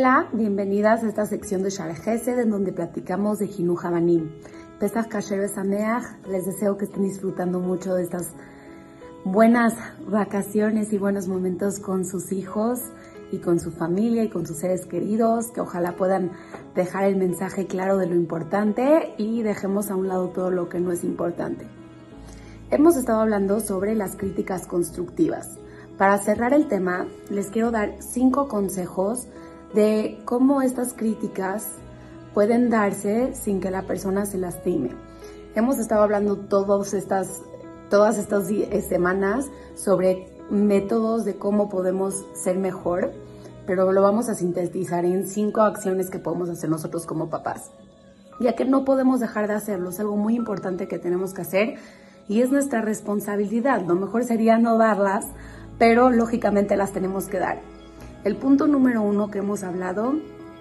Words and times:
Hola, 0.00 0.30
bienvenidas 0.32 1.04
a 1.04 1.08
esta 1.08 1.26
sección 1.26 1.62
de 1.62 1.68
Shara 1.68 1.94
en 1.94 2.48
donde 2.48 2.72
platicamos 2.72 3.38
de 3.38 3.44
Hinu 3.44 3.76
Habanim. 3.78 4.30
Pesach 4.78 5.08
Kasher 5.08 5.46
Sameach, 5.46 6.26
les 6.26 6.46
deseo 6.46 6.78
que 6.78 6.86
estén 6.86 7.02
disfrutando 7.02 7.60
mucho 7.60 7.92
de 7.92 8.04
estas 8.04 8.28
buenas 9.26 9.74
vacaciones 10.08 10.94
y 10.94 10.96
buenos 10.96 11.28
momentos 11.28 11.80
con 11.80 12.06
sus 12.06 12.32
hijos 12.32 12.80
y 13.30 13.40
con 13.40 13.60
su 13.60 13.72
familia 13.72 14.24
y 14.24 14.30
con 14.30 14.46
sus 14.46 14.56
seres 14.56 14.86
queridos, 14.86 15.48
que 15.48 15.60
ojalá 15.60 15.92
puedan 15.96 16.30
dejar 16.74 17.04
el 17.04 17.16
mensaje 17.16 17.66
claro 17.66 17.98
de 17.98 18.06
lo 18.06 18.14
importante 18.14 19.12
y 19.18 19.42
dejemos 19.42 19.90
a 19.90 19.96
un 19.96 20.08
lado 20.08 20.30
todo 20.30 20.50
lo 20.50 20.70
que 20.70 20.80
no 20.80 20.92
es 20.92 21.04
importante. 21.04 21.66
Hemos 22.70 22.96
estado 22.96 23.20
hablando 23.20 23.60
sobre 23.60 23.94
las 23.94 24.16
críticas 24.16 24.66
constructivas. 24.66 25.58
Para 25.98 26.16
cerrar 26.16 26.54
el 26.54 26.68
tema, 26.68 27.06
les 27.28 27.50
quiero 27.50 27.70
dar 27.70 27.96
cinco 27.98 28.48
consejos 28.48 29.28
de 29.74 30.20
cómo 30.24 30.62
estas 30.62 30.92
críticas 30.94 31.66
pueden 32.34 32.70
darse 32.70 33.34
sin 33.34 33.60
que 33.60 33.70
la 33.70 33.82
persona 33.82 34.26
se 34.26 34.38
lastime. 34.38 34.90
Hemos 35.54 35.78
estado 35.78 36.02
hablando 36.02 36.36
todas 36.36 36.94
estas, 36.94 37.42
todas 37.88 38.18
estas 38.18 38.48
semanas 38.88 39.46
sobre 39.74 40.28
métodos 40.50 41.24
de 41.24 41.36
cómo 41.36 41.68
podemos 41.68 42.24
ser 42.34 42.58
mejor, 42.58 43.12
pero 43.66 43.92
lo 43.92 44.02
vamos 44.02 44.28
a 44.28 44.34
sintetizar 44.34 45.04
en 45.04 45.26
cinco 45.26 45.62
acciones 45.62 46.10
que 46.10 46.18
podemos 46.18 46.48
hacer 46.48 46.70
nosotros 46.70 47.06
como 47.06 47.30
papás, 47.30 47.70
ya 48.40 48.54
que 48.54 48.64
no 48.64 48.84
podemos 48.84 49.20
dejar 49.20 49.48
de 49.48 49.54
hacerlo, 49.54 49.90
es 49.90 50.00
algo 50.00 50.16
muy 50.16 50.34
importante 50.34 50.88
que 50.88 50.98
tenemos 50.98 51.34
que 51.34 51.42
hacer 51.42 51.74
y 52.28 52.42
es 52.42 52.50
nuestra 52.50 52.80
responsabilidad. 52.80 53.82
Lo 53.86 53.94
mejor 53.94 54.24
sería 54.24 54.58
no 54.58 54.78
darlas, 54.78 55.26
pero 55.78 56.10
lógicamente 56.10 56.76
las 56.76 56.92
tenemos 56.92 57.26
que 57.26 57.38
dar. 57.38 57.69
El 58.22 58.36
punto 58.36 58.66
número 58.66 59.00
uno 59.00 59.30
que 59.30 59.38
hemos 59.38 59.62
hablado 59.62 60.14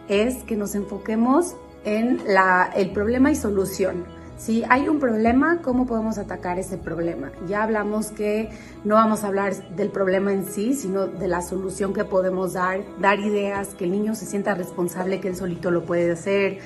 es 0.08 0.44
que 0.44 0.56
nos 0.56 0.76
enfoquemos 0.76 1.56
en 1.84 2.22
la, 2.26 2.72
el 2.76 2.92
problema 2.92 3.32
y 3.32 3.36
solución. 3.36 4.06
Si 4.38 4.64
hay 4.70 4.88
un 4.88 5.00
problema, 5.00 5.62
¿cómo 5.62 5.86
podemos 5.86 6.18
atacar 6.18 6.58
ese 6.58 6.78
problema? 6.78 7.32
Ya 7.50 7.64
hablamos 7.64 8.12
que 8.12 8.50
no 8.86 8.96
vamos 8.96 9.26
a 9.26 9.28
hablar 9.28 9.54
del 9.76 9.90
problema 9.90 10.32
en 10.32 10.46
sí, 10.46 10.74
sino 10.74 11.08
de 11.08 11.28
la 11.28 11.42
solución 11.42 11.94
que 11.94 12.06
podemos 12.06 12.54
dar, 12.54 12.80
dar 13.02 13.20
ideas, 13.20 13.76
que 13.76 13.84
el 13.84 13.92
niño 13.92 14.16
se 14.16 14.26
sienta 14.26 14.56
responsable, 14.56 15.20
que 15.20 15.28
él 15.28 15.36
solito 15.36 15.72
lo 15.72 15.84
puede 15.84 16.12
hacer, 16.14 16.60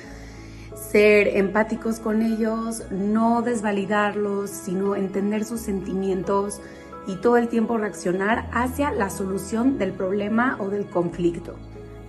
ser 0.76 1.26
empáticos 1.36 1.98
con 1.98 2.22
ellos, 2.22 2.84
no 2.92 3.42
desvalidarlos, 3.42 4.50
sino 4.50 4.94
entender 4.94 5.44
sus 5.44 5.60
sentimientos, 5.60 6.60
y 7.06 7.16
todo 7.16 7.36
el 7.36 7.48
tiempo 7.48 7.76
reaccionar 7.76 8.48
hacia 8.52 8.90
la 8.90 9.10
solución 9.10 9.78
del 9.78 9.92
problema 9.92 10.56
o 10.60 10.68
del 10.68 10.86
conflicto. 10.86 11.54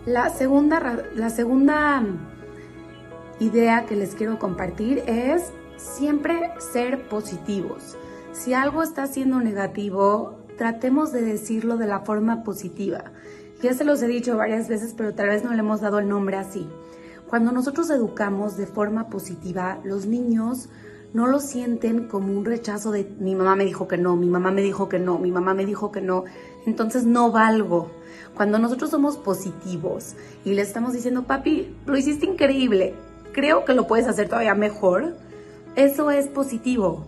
La 0.06 0.30
segunda, 0.30 1.06
la 1.16 1.30
segunda 1.30 2.04
idea 3.40 3.86
que 3.86 3.96
les 3.96 4.16
quiero 4.16 4.40
compartir 4.40 5.04
es 5.08 5.52
siempre 5.78 6.52
ser 6.60 7.08
positivos. 7.08 7.98
Si 8.32 8.54
algo 8.54 8.84
está 8.84 9.08
siendo 9.08 9.40
negativo, 9.40 10.38
tratemos 10.58 11.12
de 11.12 11.22
decirlo 11.22 11.78
de 11.78 11.88
la 11.88 12.02
forma 12.02 12.44
positiva. 12.44 13.06
Ya 13.62 13.74
se 13.74 13.86
los 13.86 14.02
he 14.04 14.08
dicho 14.08 14.38
varias 14.38 14.68
veces, 14.68 14.94
pero 14.96 15.14
tal 15.14 15.30
vez 15.30 15.44
no 15.44 15.52
le 15.52 15.60
hemos 15.60 15.82
dado 15.82 16.00
el 16.00 16.08
nombre 16.08 16.38
así. 16.38 16.68
Cuando 17.28 17.52
nosotros 17.52 17.90
educamos 17.90 18.58
de 18.58 18.68
forma 18.68 19.10
positiva, 19.10 19.80
los 19.84 20.06
niños 20.06 20.70
no 21.16 21.28
lo 21.28 21.40
sienten 21.40 22.10
como 22.10 22.38
un 22.38 22.44
rechazo 22.44 22.92
de 22.92 23.10
mi 23.20 23.36
mamá 23.36 23.56
me 23.56 23.64
dijo 23.64 23.88
que 23.88 23.98
no, 23.98 24.18
mi 24.18 24.28
mamá 24.28 24.52
me 24.52 24.62
dijo 24.62 24.90
que 24.90 25.00
no, 25.00 25.18
mi 25.18 25.32
mamá 25.32 25.54
me 25.54 25.66
dijo 25.66 25.90
que 25.90 26.02
no, 26.02 26.26
entonces 26.66 27.06
no 27.06 27.32
valgo. 27.32 27.90
Cuando 28.36 28.60
nosotros 28.60 28.90
somos 28.90 29.16
positivos 29.16 30.16
y 30.44 30.56
le 30.56 30.62
estamos 30.62 30.92
diciendo, 30.92 31.24
papi, 31.24 31.74
lo 31.86 31.96
hiciste 31.96 32.26
increíble, 32.26 32.96
creo 33.32 33.64
que 33.64 33.74
lo 33.74 33.88
puedes 33.88 34.10
hacer 34.10 34.28
todavía 34.28 34.56
mejor, 34.56 35.16
eso 35.78 36.12
es 36.12 36.28
positivo. 36.28 37.06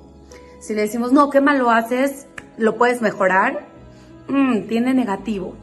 Si 0.61 0.73
le 0.73 0.83
decimos, 0.83 1.11
no, 1.11 1.29
qué 1.29 1.41
mal 1.41 1.57
lo 1.57 1.69
haces, 1.69 2.27
lo 2.57 2.77
puedes 2.77 3.01
mejorar, 3.01 3.67
mm, 4.29 4.67
tiene 4.69 4.93
negativo. 4.93 5.55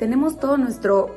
Tenemos 0.00 0.40
todo 0.40 0.56
nuestro 0.56 1.14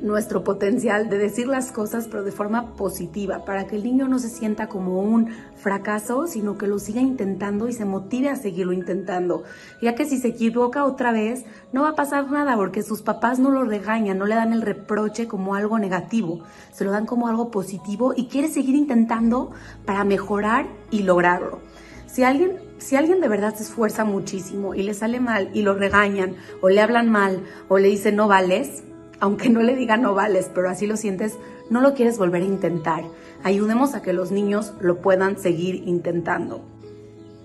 nuestro 0.00 0.42
potencial 0.42 1.08
de 1.08 1.18
decir 1.18 1.46
las 1.46 1.70
cosas 1.70 2.08
pero 2.08 2.24
de 2.24 2.32
forma 2.32 2.74
positiva, 2.74 3.44
para 3.44 3.66
que 3.66 3.76
el 3.76 3.84
niño 3.84 4.08
no 4.08 4.18
se 4.18 4.28
sienta 4.28 4.68
como 4.68 5.00
un 5.00 5.28
fracaso, 5.54 6.26
sino 6.26 6.56
que 6.56 6.66
lo 6.66 6.78
siga 6.78 7.00
intentando 7.00 7.68
y 7.68 7.72
se 7.72 7.84
motive 7.84 8.30
a 8.30 8.36
seguirlo 8.36 8.72
intentando, 8.72 9.42
ya 9.80 9.94
que 9.94 10.04
si 10.04 10.18
se 10.18 10.28
equivoca 10.28 10.84
otra 10.84 11.12
vez 11.12 11.44
no 11.72 11.82
va 11.82 11.90
a 11.90 11.94
pasar 11.94 12.30
nada 12.30 12.56
porque 12.56 12.82
sus 12.82 13.02
papás 13.02 13.38
no 13.38 13.50
lo 13.50 13.64
regañan, 13.64 14.18
no 14.18 14.26
le 14.26 14.34
dan 14.34 14.52
el 14.52 14.62
reproche 14.62 15.26
como 15.26 15.54
algo 15.54 15.78
negativo, 15.78 16.40
se 16.72 16.84
lo 16.84 16.90
dan 16.90 17.06
como 17.06 17.28
algo 17.28 17.50
positivo 17.50 18.14
y 18.16 18.26
quiere 18.26 18.48
seguir 18.48 18.74
intentando 18.74 19.50
para 19.84 20.04
mejorar 20.04 20.66
y 20.90 21.02
lograrlo. 21.02 21.60
Si 22.06 22.24
alguien, 22.24 22.58
si 22.78 22.96
alguien 22.96 23.20
de 23.20 23.28
verdad 23.28 23.54
se 23.54 23.62
esfuerza 23.62 24.04
muchísimo 24.04 24.74
y 24.74 24.82
le 24.82 24.92
sale 24.92 25.18
mal 25.18 25.50
y 25.54 25.62
lo 25.62 25.74
regañan 25.74 26.36
o 26.60 26.68
le 26.68 26.80
hablan 26.80 27.10
mal 27.10 27.42
o 27.68 27.78
le 27.78 27.88
dicen 27.88 28.16
no 28.16 28.28
vales, 28.28 28.82
aunque 29.22 29.48
no 29.48 29.62
le 29.62 29.76
diga 29.76 29.96
no 29.96 30.14
vales, 30.14 30.50
pero 30.52 30.68
así 30.68 30.88
lo 30.88 30.96
sientes, 30.96 31.38
no 31.70 31.80
lo 31.80 31.94
quieres 31.94 32.18
volver 32.18 32.42
a 32.42 32.46
intentar. 32.46 33.04
Ayudemos 33.44 33.94
a 33.94 34.02
que 34.02 34.12
los 34.12 34.32
niños 34.32 34.74
lo 34.80 35.00
puedan 35.00 35.38
seguir 35.38 35.84
intentando. 35.86 36.60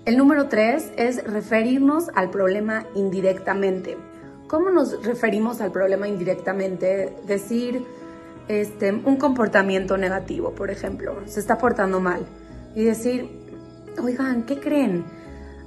El 0.04 0.16
número 0.16 0.48
tres 0.48 0.90
es 0.96 1.22
referirnos 1.22 2.10
al 2.16 2.30
problema 2.30 2.84
indirectamente. 2.96 3.96
¿Cómo 4.48 4.70
nos 4.70 5.04
referimos 5.06 5.60
al 5.60 5.70
problema 5.70 6.08
indirectamente? 6.08 7.14
Decir 7.28 7.84
este, 8.48 8.90
un 8.92 9.14
comportamiento 9.14 9.96
negativo, 9.96 10.56
por 10.56 10.72
ejemplo, 10.72 11.18
se 11.26 11.38
está 11.38 11.58
portando 11.58 12.00
mal. 12.00 12.26
Y 12.74 12.82
decir, 12.82 13.30
oigan, 14.02 14.42
¿qué 14.42 14.58
creen? 14.58 15.04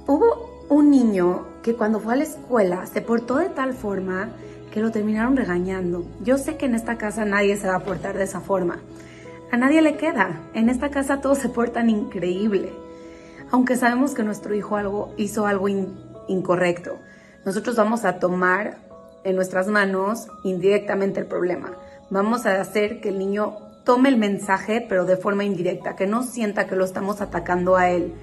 Hubo 0.06 0.66
un 0.68 0.90
niño 0.90 1.46
que 1.62 1.74
cuando 1.74 2.00
fue 2.00 2.14
a 2.14 2.16
la 2.16 2.24
escuela 2.24 2.86
se 2.86 3.00
portó 3.00 3.36
de 3.36 3.48
tal 3.48 3.72
forma 3.72 4.30
que 4.72 4.80
lo 4.80 4.90
terminaron 4.90 5.36
regañando. 5.36 6.04
Yo 6.22 6.38
sé 6.38 6.56
que 6.56 6.66
en 6.66 6.74
esta 6.74 6.96
casa 6.96 7.24
nadie 7.24 7.56
se 7.56 7.68
va 7.68 7.76
a 7.76 7.84
portar 7.84 8.16
de 8.16 8.24
esa 8.24 8.40
forma. 8.40 8.80
A 9.50 9.56
nadie 9.56 9.82
le 9.82 9.96
queda. 9.96 10.40
En 10.54 10.68
esta 10.68 10.90
casa 10.90 11.20
todos 11.20 11.38
se 11.38 11.48
portan 11.48 11.90
increíble. 11.90 12.72
Aunque 13.50 13.76
sabemos 13.76 14.14
que 14.14 14.22
nuestro 14.22 14.54
hijo 14.54 14.76
algo, 14.76 15.12
hizo 15.18 15.46
algo 15.46 15.68
incorrecto, 16.26 16.98
nosotros 17.44 17.76
vamos 17.76 18.04
a 18.04 18.18
tomar 18.18 18.78
en 19.24 19.36
nuestras 19.36 19.68
manos 19.68 20.26
indirectamente 20.42 21.20
el 21.20 21.26
problema. 21.26 21.72
Vamos 22.08 22.46
a 22.46 22.60
hacer 22.60 23.00
que 23.00 23.10
el 23.10 23.18
niño 23.18 23.56
tome 23.84 24.08
el 24.08 24.16
mensaje, 24.16 24.84
pero 24.88 25.04
de 25.04 25.16
forma 25.16 25.44
indirecta, 25.44 25.96
que 25.96 26.06
no 26.06 26.22
sienta 26.22 26.66
que 26.66 26.76
lo 26.76 26.84
estamos 26.84 27.20
atacando 27.20 27.76
a 27.76 27.90
él, 27.90 28.14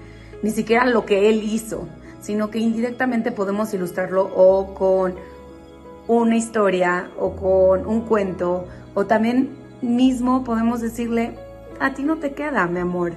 ni 0.42 0.52
siquiera 0.52 0.86
lo 0.86 1.06
que 1.06 1.30
él 1.30 1.44
hizo, 1.44 1.88
sino 2.22 2.50
que 2.50 2.60
indirectamente 2.60 3.32
podemos 3.32 3.74
ilustrarlo 3.74 4.30
o 4.36 4.74
con 4.74 5.16
una 6.08 6.36
historia 6.36 7.12
o 7.18 7.36
con 7.36 7.86
un 7.86 8.02
cuento 8.02 8.66
o 8.94 9.06
también 9.06 9.50
mismo 9.82 10.44
podemos 10.44 10.82
decirle, 10.82 11.36
a 11.80 11.94
ti 11.94 12.04
no 12.04 12.18
te 12.18 12.34
queda, 12.34 12.68
mi 12.68 12.80
amor. 12.80 13.14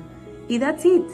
Y 0.48 0.58
that's 0.58 0.84
it. 0.84 1.04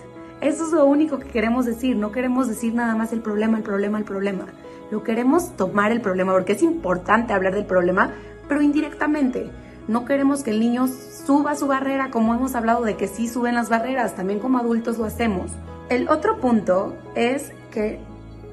Eso 0.40 0.66
es 0.66 0.72
lo 0.72 0.84
único 0.84 1.18
que 1.18 1.28
queremos 1.28 1.66
decir. 1.66 1.96
No 1.96 2.12
queremos 2.12 2.48
decir 2.48 2.74
nada 2.74 2.94
más 2.94 3.12
el 3.12 3.20
problema, 3.20 3.58
el 3.58 3.64
problema, 3.64 3.98
el 3.98 4.04
problema. 4.04 4.46
Lo 4.90 5.02
queremos 5.02 5.56
tomar 5.56 5.92
el 5.92 6.00
problema 6.00 6.32
porque 6.32 6.52
es 6.52 6.62
importante 6.62 7.32
hablar 7.32 7.54
del 7.54 7.66
problema, 7.66 8.12
pero 8.48 8.62
indirectamente. 8.62 9.50
No 9.86 10.04
queremos 10.04 10.42
que 10.42 10.50
el 10.50 10.60
niño 10.60 10.86
suba 10.86 11.54
su 11.54 11.66
barrera 11.66 12.10
como 12.10 12.34
hemos 12.34 12.54
hablado 12.54 12.84
de 12.84 12.96
que 12.96 13.08
sí 13.08 13.26
suben 13.26 13.54
las 13.54 13.70
barreras, 13.70 14.14
también 14.16 14.38
como 14.38 14.58
adultos 14.58 14.98
lo 14.98 15.06
hacemos. 15.06 15.50
El 15.88 16.08
otro 16.08 16.38
punto 16.38 16.94
es 17.14 17.52
que 17.70 18.00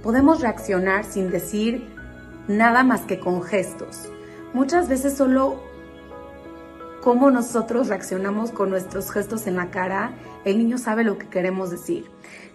podemos 0.03 0.41
reaccionar 0.41 1.03
sin 1.05 1.31
decir 1.31 1.87
nada 2.47 2.83
más 2.83 3.01
que 3.01 3.19
con 3.19 3.41
gestos. 3.41 4.09
Muchas 4.53 4.87
veces 4.87 5.17
solo 5.17 5.59
cómo 7.01 7.29
nosotros 7.29 7.87
reaccionamos 7.87 8.51
con 8.51 8.69
nuestros 8.69 9.11
gestos 9.11 9.47
en 9.47 9.55
la 9.55 9.69
cara, 9.69 10.13
el 10.43 10.57
niño 10.57 10.78
sabe 10.78 11.03
lo 11.03 11.17
que 11.17 11.28
queremos 11.28 11.69
decir. 11.69 12.05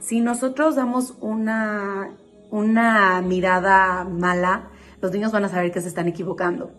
Si 0.01 0.21
nosotros 0.21 0.75
damos 0.75 1.15
una, 1.21 2.11
una 2.51 3.23
mirada 3.23 4.05
mala, 4.05 4.69
los 5.01 5.13
niños 5.13 5.31
van 5.31 5.45
a 5.45 5.49
saber 5.49 5.71
que 5.71 5.81
se 5.81 5.89
están 5.89 6.09
equivocando. 6.09 6.73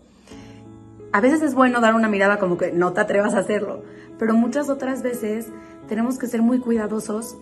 A 1.14 1.22
veces 1.22 1.42
es 1.42 1.54
bueno 1.54 1.82
dar 1.82 1.94
una 1.94 2.08
mirada 2.08 2.40
como 2.40 2.58
que 2.58 2.72
no 2.72 2.94
te 2.94 3.02
atrevas 3.02 3.34
a 3.34 3.40
hacerlo, 3.40 3.84
pero 4.20 4.34
muchas 4.34 4.70
otras 4.70 5.02
veces 5.02 5.48
tenemos 5.88 6.18
que 6.18 6.28
ser 6.28 6.42
muy 6.42 6.60
cuidadosos 6.60 7.38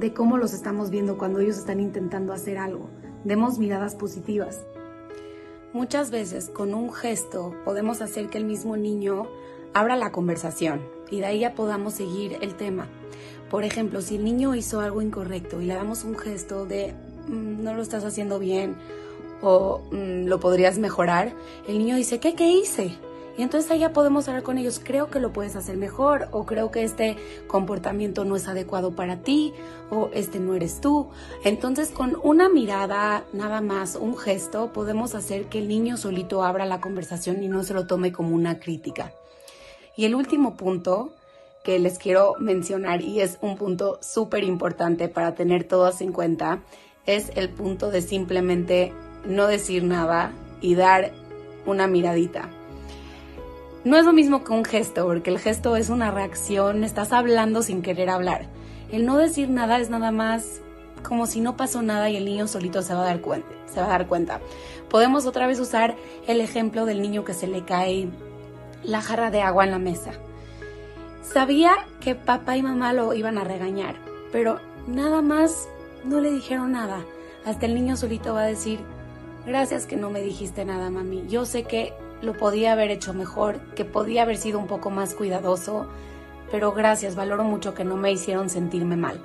de 0.00 0.14
cómo 0.14 0.38
los 0.38 0.54
estamos 0.54 0.90
viendo 0.90 1.18
cuando 1.18 1.40
ellos 1.40 1.58
están 1.58 1.78
intentando 1.78 2.32
hacer 2.32 2.56
algo. 2.56 2.88
Demos 3.22 3.58
miradas 3.58 3.94
positivas. 3.94 4.64
Muchas 5.74 6.10
veces 6.10 6.48
con 6.48 6.72
un 6.74 6.92
gesto 6.92 7.54
podemos 7.64 8.00
hacer 8.00 8.28
que 8.28 8.38
el 8.38 8.46
mismo 8.46 8.76
niño 8.78 9.28
abra 9.74 9.96
la 9.96 10.10
conversación 10.10 10.80
y 11.10 11.20
de 11.20 11.26
ahí 11.26 11.40
ya 11.40 11.54
podamos 11.54 11.94
seguir 11.94 12.38
el 12.40 12.54
tema. 12.54 12.88
Por 13.50 13.62
ejemplo, 13.62 14.00
si 14.00 14.16
el 14.16 14.24
niño 14.24 14.54
hizo 14.54 14.80
algo 14.80 15.02
incorrecto 15.02 15.60
y 15.60 15.66
le 15.66 15.74
damos 15.74 16.04
un 16.04 16.16
gesto 16.16 16.64
de 16.64 16.94
mm, 17.28 17.62
no 17.62 17.74
lo 17.74 17.82
estás 17.82 18.04
haciendo 18.04 18.38
bien 18.38 18.76
o 19.42 19.82
mm, 19.92 20.26
lo 20.26 20.40
podrías 20.40 20.78
mejorar, 20.78 21.34
el 21.68 21.78
niño 21.78 21.96
dice, 21.96 22.20
¿qué, 22.20 22.34
qué 22.34 22.50
hice? 22.50 22.96
Y 23.36 23.42
entonces 23.42 23.70
allá 23.70 23.92
podemos 23.92 24.28
hablar 24.28 24.42
con 24.42 24.58
ellos, 24.58 24.80
creo 24.82 25.08
que 25.08 25.20
lo 25.20 25.32
puedes 25.32 25.56
hacer 25.56 25.76
mejor 25.76 26.28
o 26.32 26.44
creo 26.44 26.70
que 26.70 26.82
este 26.82 27.16
comportamiento 27.46 28.24
no 28.24 28.36
es 28.36 28.48
adecuado 28.48 28.94
para 28.94 29.18
ti 29.18 29.52
o 29.90 30.10
este 30.12 30.40
no 30.40 30.54
eres 30.54 30.80
tú. 30.80 31.08
Entonces 31.44 31.90
con 31.90 32.16
una 32.22 32.48
mirada, 32.48 33.24
nada 33.32 33.60
más, 33.60 33.96
un 33.96 34.16
gesto, 34.16 34.72
podemos 34.72 35.14
hacer 35.14 35.46
que 35.46 35.58
el 35.58 35.68
niño 35.68 35.96
solito 35.96 36.42
abra 36.42 36.66
la 36.66 36.80
conversación 36.80 37.42
y 37.42 37.48
no 37.48 37.62
se 37.62 37.74
lo 37.74 37.86
tome 37.86 38.12
como 38.12 38.34
una 38.34 38.58
crítica. 38.58 39.12
Y 39.96 40.04
el 40.04 40.14
último 40.14 40.56
punto 40.56 41.12
que 41.64 41.78
les 41.78 41.98
quiero 41.98 42.34
mencionar 42.38 43.02
y 43.02 43.20
es 43.20 43.38
un 43.42 43.56
punto 43.56 43.98
súper 44.02 44.44
importante 44.44 45.08
para 45.08 45.34
tener 45.34 45.64
todos 45.64 46.00
en 46.00 46.12
cuenta 46.12 46.62
es 47.06 47.30
el 47.36 47.50
punto 47.50 47.90
de 47.90 48.02
simplemente 48.02 48.92
no 49.26 49.46
decir 49.46 49.84
nada 49.84 50.32
y 50.60 50.74
dar 50.74 51.12
una 51.66 51.86
miradita. 51.86 52.48
No 53.82 53.96
es 53.96 54.04
lo 54.04 54.12
mismo 54.12 54.44
que 54.44 54.52
un 54.52 54.64
gesto, 54.64 55.06
porque 55.06 55.30
el 55.30 55.38
gesto 55.38 55.74
es 55.76 55.88
una 55.88 56.10
reacción, 56.10 56.84
estás 56.84 57.12
hablando 57.12 57.62
sin 57.62 57.80
querer 57.80 58.10
hablar. 58.10 58.46
El 58.92 59.06
no 59.06 59.16
decir 59.16 59.48
nada 59.48 59.78
es 59.78 59.88
nada 59.88 60.10
más 60.10 60.60
como 61.02 61.26
si 61.26 61.40
no 61.40 61.56
pasó 61.56 61.80
nada 61.80 62.10
y 62.10 62.16
el 62.16 62.26
niño 62.26 62.46
solito 62.46 62.82
se 62.82 62.92
va 62.92 63.02
a 63.02 63.06
dar 63.06 63.20
cuenta. 63.22 63.48
Se 63.66 63.80
va 63.80 63.86
a 63.86 63.90
dar 63.90 64.06
cuenta. 64.06 64.40
Podemos 64.90 65.24
otra 65.24 65.46
vez 65.46 65.58
usar 65.60 65.96
el 66.26 66.42
ejemplo 66.42 66.84
del 66.84 67.00
niño 67.00 67.24
que 67.24 67.32
se 67.32 67.46
le 67.46 67.64
cae 67.64 68.08
la 68.82 69.00
jarra 69.00 69.30
de 69.30 69.40
agua 69.40 69.64
en 69.64 69.70
la 69.70 69.78
mesa. 69.78 70.12
Sabía 71.22 71.72
que 72.00 72.14
papá 72.14 72.58
y 72.58 72.62
mamá 72.62 72.92
lo 72.92 73.14
iban 73.14 73.38
a 73.38 73.44
regañar, 73.44 73.96
pero 74.30 74.58
nada 74.88 75.22
más 75.22 75.68
no 76.04 76.20
le 76.20 76.30
dijeron 76.30 76.72
nada. 76.72 77.04
Hasta 77.46 77.64
el 77.64 77.74
niño 77.74 77.96
solito 77.96 78.34
va 78.34 78.42
a 78.42 78.46
decir, 78.46 78.80
gracias 79.46 79.86
que 79.86 79.96
no 79.96 80.10
me 80.10 80.20
dijiste 80.20 80.66
nada, 80.66 80.90
mami. 80.90 81.26
Yo 81.28 81.46
sé 81.46 81.62
que 81.62 81.94
lo 82.22 82.36
podía 82.36 82.72
haber 82.72 82.90
hecho 82.90 83.14
mejor, 83.14 83.60
que 83.74 83.84
podía 83.84 84.22
haber 84.22 84.36
sido 84.36 84.58
un 84.58 84.66
poco 84.66 84.90
más 84.90 85.14
cuidadoso, 85.14 85.86
pero 86.50 86.72
gracias, 86.72 87.14
valoro 87.14 87.44
mucho 87.44 87.74
que 87.74 87.84
no 87.84 87.96
me 87.96 88.12
hicieron 88.12 88.50
sentirme 88.50 88.96
mal. 88.96 89.22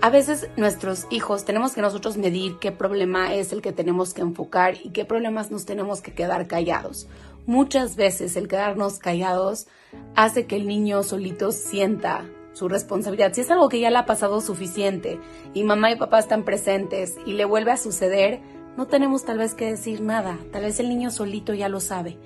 A 0.00 0.10
veces 0.10 0.48
nuestros 0.56 1.06
hijos 1.10 1.44
tenemos 1.44 1.74
que 1.74 1.80
nosotros 1.80 2.16
medir 2.16 2.58
qué 2.58 2.72
problema 2.72 3.34
es 3.34 3.52
el 3.52 3.62
que 3.62 3.70
tenemos 3.70 4.14
que 4.14 4.22
enfocar 4.22 4.74
y 4.82 4.90
qué 4.90 5.04
problemas 5.04 5.52
nos 5.52 5.64
tenemos 5.64 6.00
que 6.02 6.12
quedar 6.12 6.48
callados. 6.48 7.06
Muchas 7.46 7.94
veces 7.94 8.34
el 8.36 8.48
quedarnos 8.48 8.98
callados 8.98 9.68
hace 10.16 10.46
que 10.46 10.56
el 10.56 10.66
niño 10.66 11.04
solito 11.04 11.52
sienta 11.52 12.24
su 12.52 12.68
responsabilidad. 12.68 13.32
Si 13.32 13.42
es 13.42 13.50
algo 13.50 13.68
que 13.68 13.80
ya 13.80 13.90
le 13.90 13.98
ha 13.98 14.06
pasado 14.06 14.40
suficiente 14.40 15.20
y 15.54 15.64
mamá 15.64 15.92
y 15.92 15.96
papá 15.96 16.18
están 16.18 16.44
presentes 16.44 17.16
y 17.24 17.34
le 17.34 17.44
vuelve 17.44 17.70
a 17.70 17.76
suceder, 17.76 18.40
no 18.76 18.86
tenemos 18.86 19.24
tal 19.24 19.38
vez 19.38 19.54
que 19.54 19.66
decir 19.66 20.00
nada, 20.00 20.38
tal 20.50 20.62
vez 20.62 20.80
el 20.80 20.88
niño 20.88 21.10
solito 21.10 21.52
ya 21.54 21.68
lo 21.68 21.80
sabe. 21.80 22.18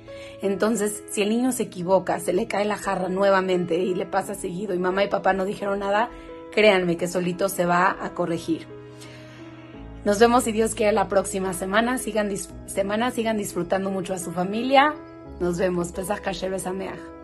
Entonces, 0.42 1.02
si 1.10 1.22
el 1.22 1.28
niño 1.28 1.52
se 1.52 1.64
equivoca, 1.64 2.20
se 2.20 2.32
le 2.32 2.46
cae 2.46 2.64
la 2.64 2.76
jarra 2.76 3.08
nuevamente 3.08 3.76
y 3.78 3.94
le 3.94 4.06
pasa 4.06 4.34
seguido 4.34 4.74
y 4.74 4.78
mamá 4.78 5.04
y 5.04 5.08
papá 5.08 5.32
no 5.32 5.44
dijeron 5.44 5.80
nada, 5.80 6.08
créanme 6.52 6.96
que 6.96 7.08
solito 7.08 7.48
se 7.48 7.66
va 7.66 7.96
a 8.00 8.14
corregir. 8.14 8.66
Nos 10.06 10.20
vemos 10.20 10.44
si 10.44 10.52
Dios 10.52 10.76
quiere 10.76 10.92
la 10.92 11.08
próxima 11.08 11.52
semana. 11.52 11.98
Sigan, 11.98 12.30
semana, 12.66 13.10
sigan 13.10 13.36
disfrutando 13.36 13.90
mucho 13.90 14.14
a 14.14 14.18
su 14.20 14.30
familia. 14.30 14.94
Nos 15.40 15.58
vemos. 15.58 15.90
Pesach 15.90 16.20
Kasher 16.20 16.48
Besameach. 16.48 17.15